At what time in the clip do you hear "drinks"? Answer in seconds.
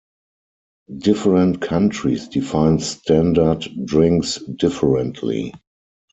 3.85-4.37